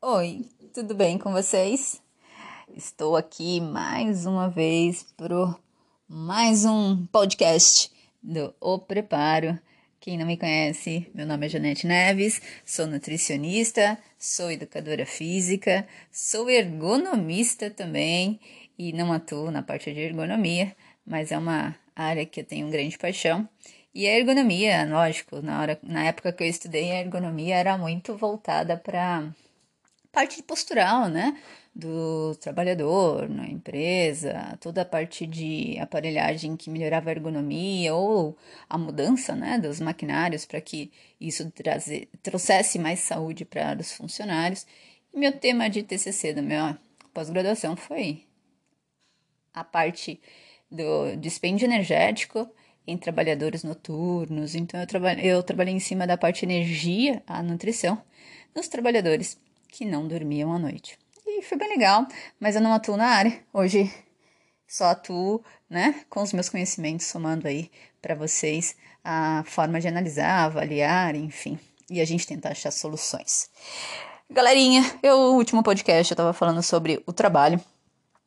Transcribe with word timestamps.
Oi, 0.00 0.46
tudo 0.72 0.94
bem 0.94 1.18
com 1.18 1.32
vocês? 1.32 2.00
Estou 2.76 3.16
aqui 3.16 3.60
mais 3.60 4.24
uma 4.24 4.48
vez 4.48 5.02
para 5.16 5.56
mais 6.08 6.64
um 6.64 7.04
podcast 7.06 7.90
do 8.22 8.54
O 8.60 8.78
Preparo. 8.78 9.58
Quem 9.98 10.16
não 10.16 10.26
me 10.26 10.36
conhece, 10.36 11.10
meu 11.12 11.26
nome 11.26 11.46
é 11.46 11.48
Janete 11.48 11.88
Neves, 11.88 12.40
sou 12.64 12.86
nutricionista, 12.86 13.98
sou 14.16 14.52
educadora 14.52 15.04
física, 15.04 15.88
sou 16.12 16.48
ergonomista 16.48 17.68
também 17.68 18.38
e 18.78 18.92
não 18.92 19.12
atuo 19.12 19.50
na 19.50 19.62
parte 19.62 19.92
de 19.92 19.98
ergonomia, 19.98 20.76
mas 21.06 21.30
é 21.32 21.38
uma 21.38 21.76
área 21.94 22.26
que 22.26 22.40
eu 22.40 22.44
tenho 22.44 22.70
grande 22.70 22.98
paixão. 22.98 23.48
E 23.94 24.06
a 24.06 24.18
ergonomia, 24.18 24.84
lógico, 24.84 25.40
na, 25.40 25.60
hora, 25.60 25.78
na 25.82 26.04
época 26.04 26.32
que 26.32 26.44
eu 26.44 26.48
estudei, 26.48 26.92
a 26.92 27.00
ergonomia 27.00 27.56
era 27.56 27.78
muito 27.78 28.14
voltada 28.14 28.76
para 28.76 29.32
parte 30.12 30.42
postural, 30.42 31.08
né? 31.08 31.38
Do 31.74 32.34
trabalhador 32.36 33.28
na 33.28 33.46
empresa, 33.46 34.56
toda 34.60 34.82
a 34.82 34.84
parte 34.84 35.26
de 35.26 35.78
aparelhagem 35.78 36.56
que 36.56 36.70
melhorava 36.70 37.10
a 37.10 37.12
ergonomia 37.12 37.94
ou 37.94 38.36
a 38.68 38.76
mudança, 38.78 39.34
né? 39.34 39.58
Dos 39.58 39.80
maquinários 39.80 40.44
para 40.44 40.60
que 40.60 40.90
isso 41.20 41.50
traze, 41.50 42.08
trouxesse 42.22 42.78
mais 42.78 43.00
saúde 43.00 43.44
para 43.44 43.78
os 43.80 43.92
funcionários. 43.92 44.66
E 45.12 45.18
meu 45.18 45.32
tema 45.32 45.68
de 45.70 45.82
TCC 45.82 46.34
da 46.34 46.42
minha 46.42 46.78
pós-graduação 47.14 47.76
foi 47.76 48.24
a 49.54 49.64
parte 49.64 50.20
do 50.70 51.16
dispêndio 51.16 51.64
energético 51.64 52.48
em 52.86 52.96
trabalhadores 52.96 53.64
noturnos. 53.64 54.54
Então, 54.54 54.80
eu, 54.80 54.86
traba 54.86 55.12
eu 55.14 55.42
trabalhei 55.42 55.74
em 55.74 55.80
cima 55.80 56.06
da 56.06 56.16
parte 56.16 56.44
energia, 56.44 57.22
a 57.26 57.42
nutrição, 57.42 58.00
dos 58.54 58.68
trabalhadores 58.68 59.38
que 59.68 59.84
não 59.84 60.06
dormiam 60.06 60.52
à 60.52 60.58
noite. 60.58 60.98
E 61.26 61.42
foi 61.42 61.58
bem 61.58 61.68
legal, 61.68 62.06
mas 62.38 62.54
eu 62.54 62.62
não 62.62 62.72
atuo 62.72 62.96
na 62.96 63.06
área. 63.06 63.40
Hoje 63.52 63.92
só 64.66 64.86
atuo, 64.86 65.44
né, 65.70 66.04
com 66.10 66.22
os 66.22 66.32
meus 66.32 66.48
conhecimentos, 66.48 67.06
somando 67.06 67.46
aí 67.46 67.70
para 68.02 68.14
vocês 68.14 68.76
a 69.04 69.44
forma 69.46 69.80
de 69.80 69.86
analisar, 69.86 70.44
avaliar, 70.44 71.14
enfim, 71.14 71.58
e 71.88 72.00
a 72.00 72.04
gente 72.04 72.26
tentar 72.26 72.50
achar 72.50 72.72
soluções. 72.72 73.48
Galerinha, 74.28 74.82
eu, 75.02 75.16
o 75.16 75.34
último 75.36 75.62
podcast 75.62 76.10
eu 76.10 76.14
estava 76.14 76.32
falando 76.32 76.62
sobre 76.62 77.00
o 77.06 77.12
trabalho 77.12 77.60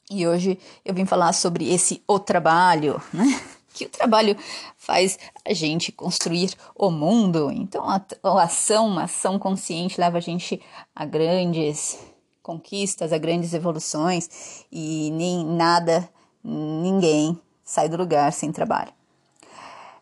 e 0.10 0.28
hoje 0.28 0.58
eu 0.84 0.94
vim 0.94 1.06
falar 1.06 1.34
sobre 1.34 1.72
esse 1.72 2.04
o 2.08 2.20
trabalho, 2.20 3.02
né? 3.14 3.26
Que 3.72 3.86
o 3.86 3.90
trabalho 3.90 4.36
faz 4.76 5.18
a 5.46 5.54
gente 5.54 5.92
construir 5.92 6.54
o 6.76 6.90
mundo. 6.90 7.52
Então, 7.52 7.88
a, 7.88 8.02
a 8.24 8.44
ação, 8.44 8.88
uma 8.88 9.04
ação 9.04 9.38
consciente, 9.38 10.02
leva 10.02 10.18
a 10.18 10.22
gente 10.22 10.60
a 10.94 11.06
grandes 11.06 11.98
conquistas, 12.42 13.14
a 13.14 13.18
grandes 13.20 13.54
evoluções 13.54 14.66
e 14.72 15.12
nem 15.12 15.46
nada, 15.46 16.10
ninguém 16.44 17.40
sai 17.64 17.88
do 17.88 17.96
lugar 17.96 18.34
sem 18.34 18.52
trabalho. 18.52 18.92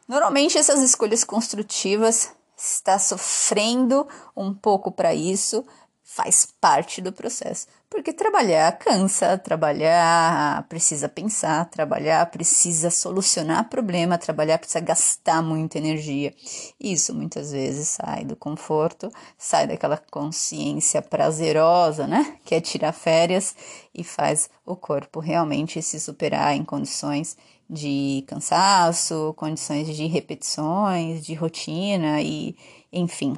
Normalmente, 0.08 0.58
essas 0.58 0.82
escolhas 0.82 1.26
construtivas 1.26 2.32
está 2.58 2.98
sofrendo 2.98 4.08
um 4.36 4.54
pouco 4.54 4.92
para 4.92 5.14
isso, 5.14 5.66
faz 6.10 6.48
parte 6.62 7.02
do 7.02 7.12
processo. 7.12 7.68
Porque 7.90 8.14
trabalhar 8.14 8.72
cansa, 8.78 9.38
trabalhar 9.38 10.66
precisa 10.70 11.10
pensar, 11.10 11.66
trabalhar 11.70 12.26
precisa 12.32 12.90
solucionar 12.90 13.68
problema, 13.70 14.18
trabalhar 14.18 14.58
precisa 14.58 14.80
gastar 14.80 15.42
muita 15.42 15.78
energia. 15.78 16.34
Isso 16.80 17.14
muitas 17.14 17.52
vezes 17.52 17.90
sai 17.90 18.24
do 18.24 18.38
conforto, 18.38 19.12
sai 19.38 19.68
daquela 19.68 19.98
consciência 20.10 21.02
prazerosa, 21.02 22.08
né? 22.08 22.38
Que 22.46 22.56
é 22.56 22.62
tirar 22.62 22.94
férias 22.94 23.54
e 23.94 24.02
faz 24.02 24.50
o 24.66 24.78
corpo 24.78 25.20
realmente 25.20 25.82
se 25.82 26.00
superar 26.00 26.56
em 26.56 26.64
condições 26.64 27.36
de 27.70 28.24
cansaço, 28.28 29.34
condições 29.36 29.94
de 29.94 30.08
repetições, 30.08 31.26
de 31.26 31.34
rotina 31.34 32.22
e 32.22 32.56
enfim. 32.94 33.36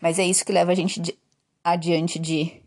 Mas 0.00 0.20
é 0.20 0.24
isso 0.24 0.44
que 0.44 0.52
leva 0.52 0.70
a 0.70 0.76
gente 0.76 1.00
adiante 1.64 2.18
de 2.18 2.62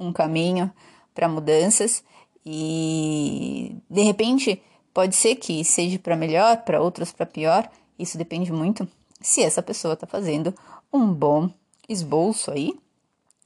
um 0.00 0.12
caminho 0.12 0.72
para 1.14 1.28
mudanças 1.28 2.02
e 2.44 3.76
de 3.90 4.02
repente 4.02 4.62
pode 4.94 5.14
ser 5.14 5.36
que 5.36 5.62
seja 5.62 5.98
para 5.98 6.16
melhor, 6.16 6.64
para 6.64 6.80
outros 6.80 7.12
para 7.12 7.26
pior. 7.26 7.70
Isso 7.98 8.16
depende 8.16 8.50
muito 8.50 8.88
se 9.20 9.42
essa 9.42 9.62
pessoa 9.62 9.94
está 9.94 10.06
fazendo 10.06 10.54
um 10.92 11.12
bom 11.12 11.50
esboço 11.88 12.50
aí 12.50 12.74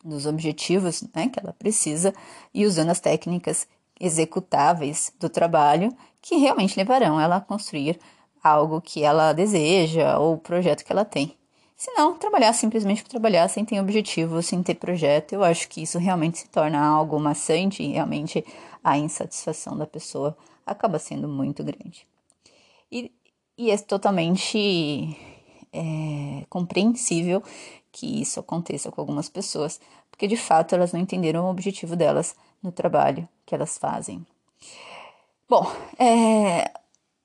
dos 0.05 0.27
objetivos 0.27 1.03
né, 1.15 1.29
que 1.29 1.41
ela 1.41 1.53
precisa 1.53 2.15
e 2.53 2.65
usando 2.65 2.91
as 2.91 3.01
técnicas 3.01 3.67
executáveis 3.99 5.13
do 5.19 5.29
trabalho 5.29 5.95
que 6.21 6.37
realmente 6.37 6.77
levarão 6.77 7.21
ela 7.21 7.37
a 7.37 7.41
construir 7.41 7.99
algo 8.43 8.81
que 8.81 9.03
ela 9.03 9.33
deseja 9.33 10.19
ou 10.19 10.35
o 10.35 10.39
projeto 10.39 10.85
que 10.85 10.93
ela 10.93 11.05
tem. 11.05 11.37
Se 11.83 11.91
não, 11.95 12.17
trabalhar 12.17 12.53
simplesmente 12.53 13.03
por 13.03 13.09
trabalhar, 13.09 13.49
sem 13.49 13.65
ter 13.65 13.81
objetivo, 13.81 14.41
sem 14.41 14.63
ter 14.63 14.77
projeto, 14.77 15.33
eu 15.33 15.43
acho 15.43 15.69
que 15.69 15.83
isso 15.83 15.99
realmente 15.99 16.39
se 16.39 16.49
torna 16.49 16.81
algo 16.81 17.19
maçante 17.19 17.83
e 17.83 17.91
realmente 17.91 18.47
a 18.85 18.97
insatisfação 18.97 19.77
da 19.77 19.85
pessoa 19.85 20.39
acaba 20.65 21.01
sendo 21.01 21.27
muito 21.27 21.65
grande. 21.65 22.07
E, 22.89 23.11
e 23.59 23.73
é 23.73 23.77
totalmente 23.79 25.19
é, 25.73 26.47
compreensível 26.49 27.43
que 27.91 28.23
isso 28.23 28.39
aconteça 28.39 28.93
com 28.93 29.01
algumas 29.01 29.29
pessoas, 29.29 29.81
porque 30.09 30.29
de 30.29 30.37
fato 30.37 30.77
elas 30.77 30.93
não 30.93 31.01
entenderam 31.01 31.47
o 31.47 31.51
objetivo 31.51 31.97
delas 31.97 32.37
no 32.63 32.71
trabalho 32.71 33.29
que 33.45 33.57
elas 33.57 33.77
fazem. 33.77 34.25
Bom, 35.49 35.67
é, 35.99 36.73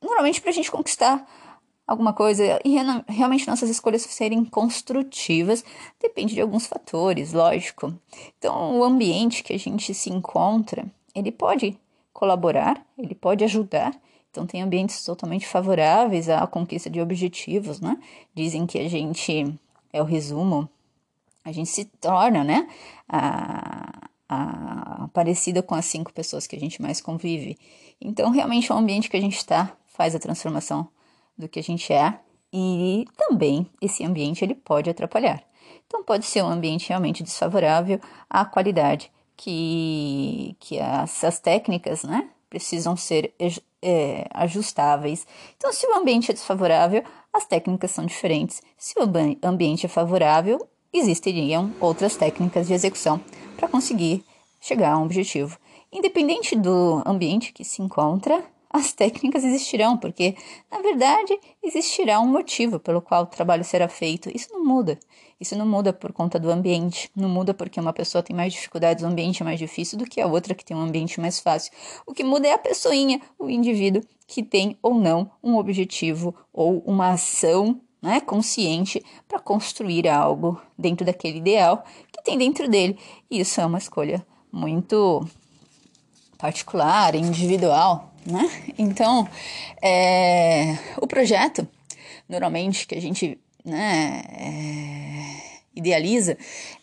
normalmente 0.02 0.42
para 0.42 0.50
a 0.50 0.54
gente 0.54 0.72
conquistar 0.72 1.47
alguma 1.88 2.12
coisa 2.12 2.60
e 2.66 2.76
realmente 3.08 3.48
nossas 3.48 3.70
escolhas 3.70 4.02
serem 4.02 4.44
construtivas 4.44 5.64
depende 6.00 6.34
de 6.34 6.42
alguns 6.42 6.68
fatores, 6.68 7.32
lógico. 7.32 7.98
Então, 8.38 8.78
o 8.78 8.84
ambiente 8.84 9.42
que 9.42 9.54
a 9.54 9.60
gente 9.60 9.94
se 9.94 10.10
encontra, 10.10 10.86
ele 11.16 11.32
pode 11.32 11.80
colaborar, 12.12 12.86
ele 12.98 13.16
pode 13.16 13.44
ajudar. 13.46 13.98
Então, 14.30 14.46
tem 14.46 14.62
ambientes 14.62 15.04
totalmente 15.04 15.48
favoráveis 15.48 16.28
à 16.28 16.46
conquista 16.46 16.90
de 16.90 17.00
objetivos, 17.00 17.80
né? 17.80 17.98
Dizem 18.36 18.68
que 18.68 18.78
a 18.78 18.90
gente 18.90 19.58
é 19.94 20.02
o 20.02 20.06
resumo, 20.06 20.70
a 21.44 21.52
gente 21.52 21.70
se 21.70 21.86
torna, 21.86 22.44
né? 22.44 22.68
A, 23.08 24.10
a, 24.28 25.10
parecida 25.14 25.64
com 25.64 25.74
as 25.74 25.86
cinco 25.86 26.12
pessoas 26.12 26.46
que 26.46 26.56
a 26.56 26.60
gente 26.60 26.82
mais 26.82 27.00
convive. 27.00 27.58
Então, 28.00 28.30
realmente, 28.30 28.72
o 28.72 28.76
ambiente 28.76 29.10
que 29.10 29.18
a 29.18 29.22
gente 29.22 29.38
está 29.38 29.74
faz 29.88 30.14
a 30.14 30.20
transformação 30.20 30.88
do 31.38 31.48
que 31.48 31.60
a 31.60 31.64
gente 31.64 31.92
é 31.94 32.20
e 32.52 33.06
também 33.16 33.70
esse 33.82 34.04
ambiente 34.04 34.44
ele 34.44 34.56
pode 34.56 34.90
atrapalhar. 34.90 35.44
Então 35.86 36.04
pode 36.04 36.26
ser 36.26 36.42
um 36.44 36.50
ambiente 36.50 36.90
realmente 36.90 37.24
desfavorável 37.24 38.00
à 38.30 38.46
qualidade 38.46 39.12
que, 39.36 40.56
que 40.60 40.78
essas 40.78 41.40
técnicas 41.40 42.04
né, 42.04 42.30
precisam 42.50 42.98
ser 42.98 43.34
é, 43.82 44.26
ajustáveis. 44.32 45.28
Então, 45.56 45.72
se 45.72 45.86
o 45.88 45.96
ambiente 45.96 46.32
é 46.32 46.34
desfavorável, 46.34 47.04
as 47.32 47.46
técnicas 47.46 47.92
são 47.92 48.06
diferentes. 48.06 48.62
Se 48.78 48.96
o 49.00 49.48
ambiente 49.48 49.86
é 49.86 49.90
favorável, 49.90 50.68
existiriam 50.92 51.72
outras 51.80 52.16
técnicas 52.16 52.68
de 52.68 52.74
execução 52.74 53.22
para 53.56 53.68
conseguir 53.68 54.24
chegar 54.60 54.94
a 54.94 54.98
um 54.98 55.04
objetivo. 55.04 55.58
Independente 55.92 56.56
do 56.56 57.02
ambiente 57.06 57.54
que 57.54 57.64
se 57.64 57.82
encontra, 57.82 58.44
as 58.78 58.94
técnicas 58.94 59.44
existirão, 59.44 59.98
porque, 59.98 60.36
na 60.72 60.80
verdade, 60.80 61.38
existirá 61.64 62.20
um 62.20 62.28
motivo 62.28 62.80
pelo 62.80 63.02
qual 63.02 63.24
o 63.24 63.28
trabalho 63.28 63.64
será 63.64 63.88
feito. 63.88 64.30
Isso 64.34 64.50
não 64.52 64.64
muda. 64.64 64.98
Isso 65.40 65.56
não 65.56 65.66
muda 65.66 65.94
por 65.94 66.12
conta 66.12 66.40
do 66.40 66.50
ambiente. 66.50 67.12
Não 67.16 67.30
muda 67.30 67.54
porque 67.54 67.80
uma 67.80 67.94
pessoa 67.94 68.24
tem 68.24 68.36
mais 68.36 68.54
dificuldades, 68.54 69.04
o 69.04 69.08
ambiente 69.08 69.42
é 69.42 69.46
mais 69.46 69.60
difícil 69.60 69.98
do 69.98 70.06
que 70.06 70.20
a 70.20 70.28
outra 70.28 70.56
que 70.56 70.66
tem 70.66 70.76
um 70.76 70.82
ambiente 70.82 71.20
mais 71.20 71.40
fácil. 71.40 71.72
O 72.06 72.14
que 72.14 72.24
muda 72.24 72.48
é 72.48 72.54
a 72.54 72.58
pessoinha, 72.58 73.22
o 73.38 73.50
indivíduo 73.50 74.02
que 74.26 74.44
tem 74.44 74.78
ou 74.82 74.94
não 74.94 75.30
um 75.44 75.56
objetivo 75.56 76.36
ou 76.52 76.80
uma 76.86 77.12
ação 77.12 77.80
né, 78.02 78.20
consciente 78.20 79.04
para 79.28 79.40
construir 79.40 80.08
algo 80.08 80.62
dentro 80.78 81.06
daquele 81.06 81.38
ideal 81.38 81.84
que 82.12 82.24
tem 82.24 82.38
dentro 82.38 82.68
dele. 82.68 82.98
E 83.30 83.40
isso 83.40 83.62
é 83.62 83.66
uma 83.66 83.78
escolha 83.78 84.26
muito 84.52 85.26
particular, 86.38 87.16
individual, 87.16 88.14
né? 88.28 88.50
Então, 88.78 89.28
é, 89.82 90.78
o 90.98 91.08
projeto, 91.08 91.68
normalmente, 92.28 92.86
que 92.86 92.96
a 92.96 93.02
gente 93.02 93.40
né, 93.64 94.22
é, 94.32 95.58
idealiza, 95.76 96.38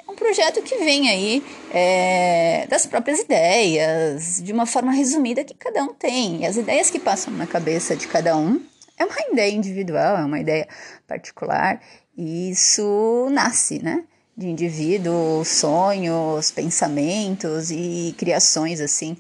é 0.06 0.11
um 0.11 0.14
projeto 0.14 0.62
que 0.62 0.76
vem 0.79 1.08
aí 1.08 1.43
é, 1.73 2.67
das 2.69 2.87
próprias 2.87 3.20
ideias, 3.20 4.41
de 4.43 4.52
uma 4.52 4.67
forma 4.67 4.93
resumida 4.93 5.44
que 5.44 5.55
cada 5.55 5.82
um 5.82 5.93
tem. 5.93 6.43
E 6.43 6.46
as 6.46 6.56
ideias 6.56 6.91
que 6.91 6.99
passam 6.99 7.32
na 7.35 7.46
cabeça 7.46 7.94
de 7.94 8.08
cada 8.08 8.37
um 8.37 8.61
é 8.99 9.05
uma 9.05 9.17
ideia 9.32 9.52
individual, 9.52 10.17
é 10.17 10.25
uma 10.25 10.41
ideia 10.41 10.67
particular, 11.06 11.81
e 12.17 12.50
isso 12.50 13.29
nasce, 13.31 13.82
né? 13.82 14.05
De 14.37 14.49
indivíduos, 14.49 15.49
sonhos, 15.49 16.50
pensamentos 16.50 17.70
e 17.70 18.14
criações, 18.19 18.81
assim. 18.81 19.17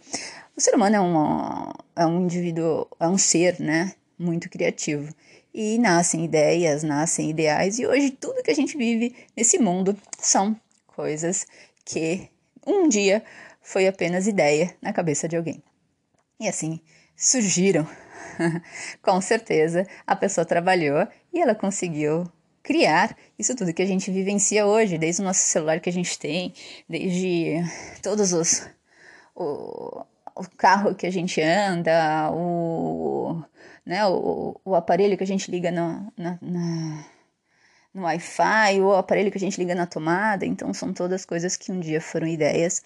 O 0.56 0.60
ser 0.60 0.74
humano 0.74 0.96
é, 0.96 1.00
uma, 1.00 1.74
é 1.96 2.06
um 2.06 2.22
indivíduo, 2.22 2.86
é 2.98 3.08
um 3.08 3.18
ser, 3.18 3.60
né? 3.60 3.94
Muito 4.18 4.48
criativo. 4.48 5.12
E 5.52 5.78
nascem 5.78 6.24
ideias, 6.24 6.82
nascem 6.82 7.30
ideais, 7.30 7.78
e 7.78 7.86
hoje 7.86 8.10
tudo 8.10 8.42
que 8.42 8.50
a 8.50 8.54
gente 8.54 8.76
vive 8.76 9.14
nesse 9.36 9.58
mundo 9.58 9.96
são 10.18 10.58
coisas 10.86 11.46
que 11.84 12.28
um 12.66 12.88
dia 12.88 13.22
foi 13.60 13.86
apenas 13.86 14.26
ideia 14.26 14.74
na 14.82 14.92
cabeça 14.92 15.28
de 15.28 15.36
alguém. 15.36 15.62
E 16.40 16.48
assim 16.48 16.80
surgiram. 17.16 17.86
Com 19.02 19.20
certeza 19.20 19.86
a 20.06 20.16
pessoa 20.16 20.44
trabalhou 20.44 21.06
e 21.32 21.40
ela 21.40 21.54
conseguiu 21.54 22.24
criar 22.62 23.16
isso 23.38 23.54
tudo 23.54 23.74
que 23.74 23.82
a 23.82 23.86
gente 23.86 24.10
vivencia 24.10 24.66
hoje, 24.66 24.98
desde 24.98 25.22
o 25.22 25.24
nosso 25.24 25.40
celular 25.40 25.80
que 25.80 25.90
a 25.90 25.92
gente 25.92 26.18
tem, 26.18 26.52
desde 26.88 27.62
todos 28.02 28.32
os 28.32 28.66
o 30.34 30.44
carro 30.56 30.94
que 30.94 31.06
a 31.06 31.10
gente 31.10 31.40
anda, 31.40 32.30
o, 32.32 33.42
né, 33.86 34.04
o, 34.06 34.60
o 34.64 34.74
aparelho 34.74 35.16
que 35.16 35.24
a 35.24 35.26
gente 35.26 35.50
liga 35.50 35.70
no, 35.70 36.12
no 37.94 38.02
Wi-Fi, 38.02 38.80
o 38.80 38.92
aparelho 38.94 39.30
que 39.30 39.38
a 39.38 39.40
gente 39.40 39.58
liga 39.58 39.74
na 39.74 39.86
tomada. 39.86 40.44
Então, 40.44 40.74
são 40.74 40.92
todas 40.92 41.24
coisas 41.24 41.56
que 41.56 41.70
um 41.70 41.78
dia 41.78 42.00
foram 42.00 42.26
ideias 42.26 42.82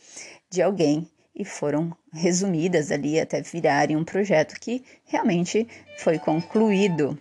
de 0.50 0.60
alguém 0.60 1.10
e 1.34 1.44
foram 1.44 1.96
resumidas 2.12 2.90
ali 2.90 3.18
até 3.18 3.40
virarem 3.40 3.96
um 3.96 4.04
projeto 4.04 4.58
que 4.60 4.84
realmente 5.04 5.66
foi 5.98 6.18
concluído. 6.18 7.18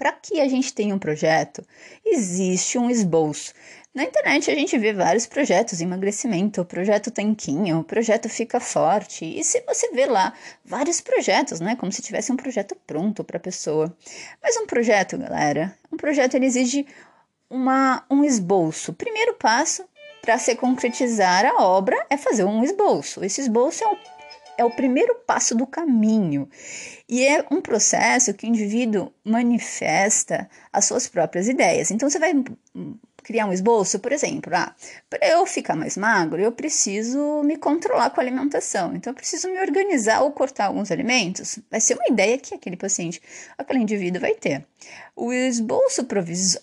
Para 0.00 0.12
que 0.12 0.40
a 0.40 0.48
gente 0.48 0.72
tenha 0.72 0.94
um 0.94 0.98
projeto, 0.98 1.62
existe 2.02 2.78
um 2.78 2.88
esboço. 2.88 3.52
Na 3.94 4.02
internet 4.02 4.50
a 4.50 4.54
gente 4.54 4.78
vê 4.78 4.94
vários 4.94 5.26
projetos, 5.26 5.78
emagrecimento, 5.82 6.64
projeto 6.64 7.10
tanquinho, 7.10 7.80
o 7.80 7.84
projeto 7.84 8.26
fica 8.26 8.58
forte. 8.58 9.26
E 9.26 9.44
se 9.44 9.60
você 9.68 9.90
vê 9.90 10.06
lá 10.06 10.32
vários 10.64 11.02
projetos, 11.02 11.60
né, 11.60 11.76
como 11.76 11.92
se 11.92 12.00
tivesse 12.00 12.32
um 12.32 12.36
projeto 12.36 12.74
pronto 12.86 13.22
para 13.22 13.36
a 13.36 13.40
pessoa. 13.40 13.94
Mas 14.42 14.56
um 14.56 14.64
projeto, 14.64 15.18
galera, 15.18 15.76
um 15.92 15.98
projeto 15.98 16.34
ele 16.34 16.46
exige 16.46 16.86
uma, 17.50 18.02
um 18.10 18.24
esboço. 18.24 18.94
Primeiro 18.94 19.34
passo 19.34 19.84
para 20.22 20.38
se 20.38 20.56
concretizar 20.56 21.44
a 21.44 21.62
obra 21.62 22.06
é 22.08 22.16
fazer 22.16 22.44
um 22.44 22.64
esboço. 22.64 23.22
Esse 23.22 23.42
esboço 23.42 23.84
é 23.84 23.86
o, 23.86 23.98
é 24.60 24.64
o 24.64 24.70
primeiro 24.70 25.14
passo 25.26 25.54
do 25.54 25.66
caminho 25.66 26.46
e 27.08 27.24
é 27.24 27.46
um 27.50 27.62
processo 27.62 28.34
que 28.34 28.46
o 28.46 28.48
indivíduo 28.48 29.10
manifesta 29.24 30.50
as 30.70 30.84
suas 30.84 31.08
próprias 31.08 31.48
ideias. 31.48 31.90
Então 31.90 32.10
você 32.10 32.18
vai 32.18 32.34
criar 33.22 33.46
um 33.46 33.52
esboço, 33.52 33.98
por 33.98 34.12
exemplo, 34.12 34.52
ah, 34.54 34.74
para 35.08 35.26
eu 35.28 35.46
ficar 35.46 35.76
mais 35.76 35.96
magro, 35.96 36.40
eu 36.40 36.52
preciso 36.52 37.42
me 37.42 37.56
controlar 37.56 38.10
com 38.10 38.20
a 38.20 38.24
alimentação. 38.24 38.94
Então, 38.94 39.10
eu 39.10 39.14
preciso 39.14 39.48
me 39.48 39.60
organizar 39.60 40.22
ou 40.22 40.30
cortar 40.32 40.66
alguns 40.66 40.90
alimentos. 40.90 41.58
Vai 41.70 41.80
ser 41.80 41.94
uma 41.94 42.08
ideia 42.08 42.38
que 42.38 42.54
aquele 42.54 42.76
paciente, 42.76 43.20
aquele 43.56 43.80
indivíduo 43.80 44.20
vai 44.20 44.34
ter. 44.34 44.64
O 45.14 45.32
esboço 45.32 46.06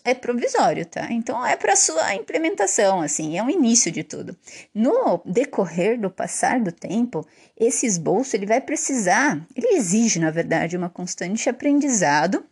é 0.04 0.14
provisório, 0.14 0.86
tá? 0.86 1.08
Então, 1.12 1.46
é 1.46 1.56
para 1.56 1.76
sua 1.76 2.16
implementação, 2.16 3.02
assim, 3.02 3.38
é 3.38 3.44
o 3.44 3.50
início 3.50 3.92
de 3.92 4.04
tudo. 4.04 4.36
No 4.74 5.22
decorrer 5.26 6.00
do 6.00 6.10
passar 6.10 6.60
do 6.60 6.72
tempo, 6.72 7.26
esse 7.56 7.86
esboço 7.86 8.36
ele 8.36 8.46
vai 8.46 8.60
precisar, 8.60 9.40
ele 9.56 9.76
exige, 9.76 10.20
na 10.20 10.32
verdade, 10.32 10.78
uma 10.78 10.90
constante 10.90 11.50
aprendizado 11.50 12.44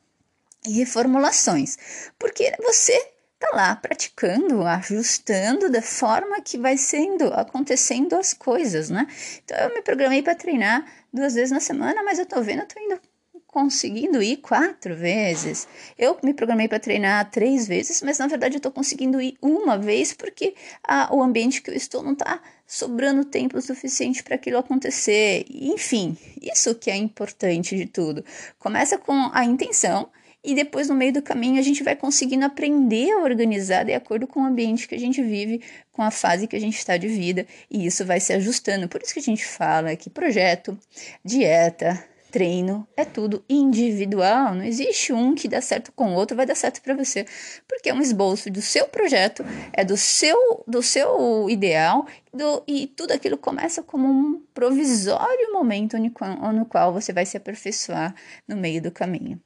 e 0.67 0.73
reformulações, 0.73 1.77
porque 2.17 2.53
você 2.61 3.14
tá 3.45 3.55
lá 3.55 3.75
praticando, 3.75 4.63
ajustando 4.63 5.69
da 5.69 5.81
forma 5.81 6.41
que 6.41 6.57
vai 6.57 6.77
sendo, 6.77 7.25
acontecendo 7.33 8.15
as 8.15 8.33
coisas, 8.33 8.89
né? 8.89 9.07
Então 9.43 9.57
eu 9.57 9.73
me 9.73 9.81
programei 9.81 10.21
para 10.21 10.35
treinar 10.35 10.85
duas 11.13 11.35
vezes 11.35 11.51
na 11.51 11.59
semana, 11.59 12.03
mas 12.03 12.19
eu 12.19 12.25
tô 12.25 12.41
vendo, 12.41 12.61
eu 12.61 12.67
tô 12.67 12.79
indo 12.79 12.99
conseguindo 13.47 14.21
ir 14.21 14.37
quatro 14.37 14.93
vezes. 14.93 15.65
Eu 15.97 16.17
me 16.21 16.33
programei 16.33 16.67
para 16.67 16.77
treinar 16.77 17.31
três 17.31 17.65
vezes, 17.65 18.01
mas 18.01 18.17
na 18.17 18.27
verdade 18.27 18.55
eu 18.55 18.57
estou 18.57 18.71
conseguindo 18.71 19.21
ir 19.21 19.37
uma 19.41 19.77
vez 19.77 20.11
porque 20.11 20.53
a, 20.83 21.15
o 21.15 21.23
ambiente 21.23 21.61
que 21.61 21.69
eu 21.69 21.73
estou 21.73 22.03
não 22.03 22.11
está 22.11 22.41
sobrando 22.67 23.23
tempo 23.23 23.61
suficiente 23.61 24.23
para 24.23 24.35
aquilo 24.35 24.57
acontecer. 24.57 25.45
Enfim, 25.49 26.17
isso 26.41 26.75
que 26.75 26.91
é 26.91 26.97
importante 26.97 27.77
de 27.77 27.85
tudo. 27.85 28.25
Começa 28.59 28.97
com 28.97 29.29
a 29.31 29.45
intenção 29.45 30.09
e 30.45 30.53
depois 30.53 30.87
no 30.87 30.95
meio 30.95 31.13
do 31.13 31.21
caminho 31.21 31.59
a 31.59 31.63
gente 31.63 31.83
vai 31.83 31.95
conseguindo 31.95 32.45
aprender 32.45 33.11
a 33.11 33.19
organizar 33.19 33.83
de 33.83 33.93
acordo 33.93 34.27
com 34.27 34.41
o 34.41 34.45
ambiente 34.45 34.87
que 34.87 34.95
a 34.95 34.99
gente 34.99 35.21
vive, 35.21 35.61
com 35.91 36.01
a 36.01 36.11
fase 36.11 36.47
que 36.47 36.55
a 36.55 36.59
gente 36.59 36.77
está 36.77 36.97
de 36.97 37.07
vida, 37.07 37.45
e 37.69 37.85
isso 37.85 38.05
vai 38.05 38.19
se 38.19 38.33
ajustando. 38.33 38.87
Por 38.87 39.01
isso 39.01 39.13
que 39.13 39.19
a 39.19 39.23
gente 39.23 39.45
fala 39.45 39.95
que 39.95 40.09
projeto, 40.09 40.77
dieta, 41.23 42.03
treino 42.35 42.85
é 42.97 43.05
tudo 43.05 43.45
individual, 43.49 44.53
não 44.55 44.65
existe 44.65 45.13
um 45.13 45.33
que 45.33 45.47
dá 45.47 45.61
certo 45.61 45.93
com 45.93 46.09
o 46.09 46.15
outro, 46.15 46.35
vai 46.35 46.45
dar 46.45 46.53
certo 46.53 46.81
para 46.81 46.93
você, 46.93 47.25
porque 47.65 47.89
é 47.89 47.93
um 47.93 48.01
esboço 48.01 48.51
do 48.51 48.61
seu 48.61 48.89
projeto, 48.89 49.41
é 49.71 49.85
do 49.85 49.95
seu 49.95 50.61
do 50.67 50.83
seu 50.83 51.49
ideal, 51.49 52.05
do, 52.33 52.61
e 52.67 52.87
tudo 52.87 53.13
aquilo 53.13 53.37
começa 53.37 53.81
como 53.81 54.05
um 54.05 54.43
provisório 54.53 55.53
momento 55.53 55.97
no 55.97 56.11
qual, 56.11 56.51
no 56.51 56.65
qual 56.65 56.91
você 56.91 57.13
vai 57.13 57.25
se 57.25 57.37
aperfeiçoar 57.37 58.13
no 58.45 58.57
meio 58.57 58.81
do 58.81 58.91
caminho. 58.91 59.41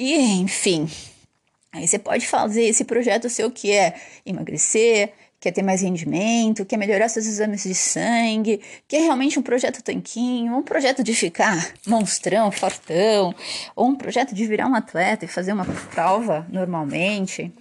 E, 0.00 0.14
enfim, 0.14 0.88
aí 1.72 1.88
você 1.88 1.98
pode 1.98 2.24
fazer 2.24 2.62
esse 2.62 2.84
projeto 2.84 3.28
seu 3.28 3.50
que 3.50 3.72
é 3.72 4.00
emagrecer, 4.24 5.12
quer 5.40 5.50
ter 5.50 5.64
mais 5.64 5.80
rendimento, 5.82 6.64
quer 6.64 6.76
melhorar 6.76 7.08
seus 7.08 7.26
exames 7.26 7.64
de 7.64 7.74
sangue, 7.74 8.60
quer 8.86 9.00
realmente 9.00 9.40
um 9.40 9.42
projeto 9.42 9.82
tanquinho, 9.82 10.56
um 10.56 10.62
projeto 10.62 11.02
de 11.02 11.12
ficar 11.12 11.74
monstrão, 11.84 12.52
fortão, 12.52 13.34
ou 13.74 13.88
um 13.88 13.96
projeto 13.96 14.36
de 14.36 14.46
virar 14.46 14.68
um 14.68 14.74
atleta 14.76 15.24
e 15.24 15.28
fazer 15.28 15.52
uma 15.52 15.64
prova 15.64 16.46
normalmente. 16.48 17.52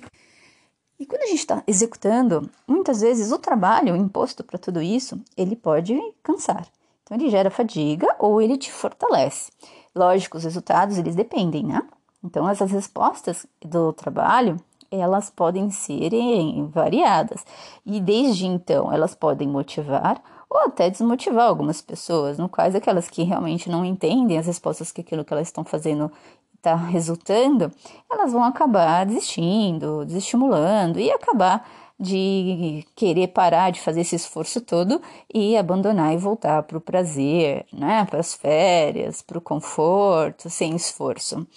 E 0.99 1.07
quando 1.07 1.23
a 1.23 1.27
gente 1.27 1.39
está 1.39 1.63
executando, 1.65 2.51
muitas 2.67 3.01
vezes 3.01 3.31
o 3.31 3.39
trabalho 3.39 3.95
imposto 3.95 4.43
para 4.43 4.59
tudo 4.59 4.79
isso, 4.79 5.19
ele 5.35 5.55
pode 5.55 5.99
cansar. 6.21 6.67
Então 7.01 7.17
ele 7.17 7.31
gera 7.31 7.49
fadiga 7.49 8.15
ou 8.19 8.39
ele 8.39 8.59
te 8.59 8.71
fortalece. 8.71 9.51
Lógico, 9.95 10.37
os 10.37 10.43
resultados 10.43 10.99
eles 10.99 11.15
dependem, 11.15 11.63
né? 11.63 11.81
Então, 12.27 12.47
essas 12.49 12.71
respostas 12.71 13.45
do 13.65 13.93
trabalho, 13.93 14.57
elas 14.91 15.29
podem 15.29 15.71
serem 15.71 16.67
variadas. 16.67 17.45
E 17.85 18.01
desde 18.01 18.45
então, 18.45 18.91
elas 18.91 19.15
podem 19.15 19.47
motivar 19.47 20.21
ou 20.49 20.59
até 20.59 20.89
desmotivar 20.89 21.47
algumas 21.47 21.81
pessoas, 21.81 22.37
no 22.37 22.49
quais 22.49 22.75
aquelas 22.75 23.09
que 23.09 23.23
realmente 23.23 23.69
não 23.69 23.85
entendem 23.85 24.37
as 24.37 24.45
respostas 24.45 24.91
que 24.91 25.01
aquilo 25.01 25.23
que 25.23 25.33
elas 25.33 25.47
estão 25.47 25.63
fazendo 25.63 26.11
está 26.55 26.75
resultando, 26.75 27.71
elas 28.11 28.33
vão 28.33 28.43
acabar 28.43 29.05
desistindo, 29.05 30.05
desestimulando 30.05 30.99
e 30.99 31.09
acabar 31.11 31.65
de 31.99 32.85
querer 32.95 33.29
parar 33.29 33.71
de 33.71 33.81
fazer 33.81 34.01
esse 34.01 34.15
esforço 34.15 34.61
todo 34.61 35.01
e 35.33 35.57
abandonar 35.57 36.13
e 36.13 36.17
voltar 36.17 36.61
para 36.63 36.77
o 36.77 36.81
prazer, 36.81 37.65
né, 37.73 38.05
para 38.09 38.19
as 38.19 38.33
férias, 38.33 39.21
para 39.21 39.37
o 39.37 39.41
conforto, 39.41 40.49
sem 40.49 40.75
esforço. 40.75 41.47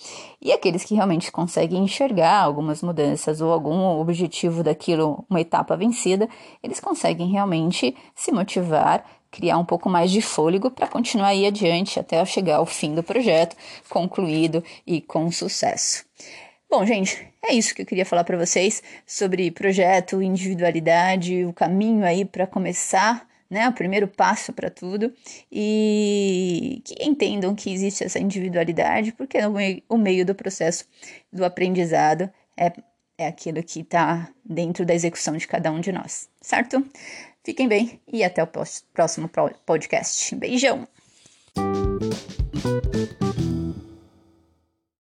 E 0.41 0.53
aqueles 0.53 0.85
que 0.85 0.95
realmente 0.95 1.31
conseguem 1.31 1.85
enxergar 1.85 2.43
algumas 2.43 2.83
mudanças 2.83 3.41
ou 3.41 3.53
algum 3.53 4.01
objetivo 4.01 4.63
daquilo, 4.63 5.25
uma 5.29 5.41
etapa 5.41 5.77
vencida, 5.77 6.29
eles 6.63 6.81
conseguem 6.81 7.29
realmente 7.29 7.95
se 8.15 8.33
motivar 8.33 9.05
criar 9.31 9.59
um 9.59 9.65
pouco 9.65 9.89
mais 9.89 10.11
de 10.11 10.21
fôlego 10.21 10.71
para 10.71 10.89
continuar 10.89 11.29
aí 11.29 11.47
adiante 11.47 12.01
até 12.01 12.25
chegar 12.25 12.57
ao 12.57 12.67
fim 12.67 12.95
do 12.95 13.03
projeto, 13.03 13.57
concluído 13.89 14.63
e 14.85 15.01
com 15.01 15.31
sucesso. 15.31 16.05
Bom, 16.71 16.87
gente, 16.87 17.27
é 17.43 17.53
isso 17.53 17.75
que 17.75 17.83
eu 17.83 17.87
queria 17.87 18.07
falar 18.07 18.23
para 18.23 18.39
vocês 18.39 18.81
sobre 19.05 19.51
projeto, 19.51 20.23
individualidade, 20.23 21.45
o 21.45 21.53
caminho 21.53 22.05
aí 22.05 22.25
para 22.25 22.47
começar, 22.47 23.29
né, 23.51 23.69
o 23.69 23.73
primeiro 23.73 24.07
passo 24.07 24.53
para 24.53 24.71
tudo 24.71 25.13
e 25.51 26.81
que 26.85 26.95
entendam 27.05 27.57
que 27.57 27.73
existe 27.73 28.05
essa 28.05 28.21
individualidade, 28.21 29.11
porque 29.11 29.37
o 29.89 29.99
meio 29.99 30.25
do 30.25 30.33
processo 30.33 30.87
do 31.33 31.45
aprendizado 31.45 32.31
é, 32.57 32.73
é 33.19 33.27
aquilo 33.27 33.61
que 33.65 33.81
está 33.81 34.31
dentro 34.45 34.87
da 34.87 34.95
execução 34.95 35.37
de 35.37 35.49
cada 35.49 35.73
um 35.73 35.81
de 35.81 35.91
nós, 35.91 36.29
certo? 36.41 36.87
Fiquem 37.43 37.67
bem 37.67 38.01
e 38.07 38.23
até 38.23 38.45
o 38.45 38.49
próximo 38.95 39.29
podcast. 39.67 40.37
Beijão! 40.37 40.87